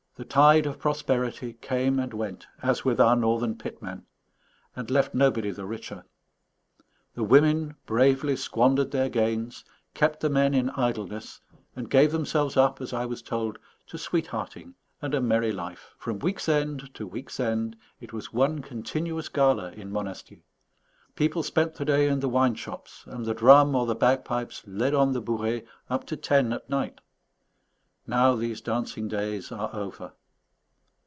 The 0.15 0.25
tide 0.25 0.67
of 0.67 0.77
prosperity 0.77 1.53
came 1.61 1.97
and 1.97 2.13
went, 2.13 2.45
as 2.61 2.85
with 2.85 2.99
our 2.99 3.15
northern 3.15 3.55
pitmen, 3.55 4.03
and 4.75 4.91
left 4.91 5.15
nobody 5.15 5.49
the 5.49 5.65
richer. 5.65 6.03
The 7.15 7.23
women 7.23 7.75
bravely 7.87 8.35
squandered 8.35 8.91
their 8.91 9.09
gains, 9.09 9.65
kept 9.95 10.19
the 10.19 10.29
men 10.29 10.53
in 10.53 10.69
idleness, 10.71 11.41
and 11.75 11.89
gave 11.89 12.11
themselves 12.11 12.55
up, 12.55 12.81
as 12.81 12.93
I 12.93 13.03
was 13.03 13.23
told, 13.23 13.57
to 13.87 13.97
sweethearting 13.97 14.75
and 15.01 15.15
a 15.15 15.21
merry 15.21 15.51
life. 15.53 15.95
From 15.97 16.19
week's 16.19 16.47
end 16.47 16.93
to 16.93 17.07
week's 17.07 17.39
end 17.39 17.75
it 17.99 18.13
was 18.13 18.31
one 18.31 18.59
continuous 18.61 19.27
gala 19.27 19.71
in 19.71 19.91
Monastier; 19.91 20.43
people 21.15 21.41
spent 21.41 21.73
the 21.75 21.85
day 21.85 22.07
in 22.07 22.19
the 22.19 22.29
wine 22.29 22.53
shops, 22.53 23.05
and 23.07 23.25
the 23.25 23.33
drum 23.33 23.73
or 23.75 23.87
the 23.87 23.95
bagpipes 23.95 24.61
led 24.67 24.93
on 24.93 25.13
the 25.13 25.21
bourrées 25.21 25.65
up 25.89 26.03
to 26.07 26.15
ten 26.17 26.53
at 26.53 26.69
night. 26.69 26.99
Now 28.07 28.33
these 28.35 28.61
dancing 28.61 29.07
days 29.07 29.51
are 29.51 29.73
over. 29.75 30.13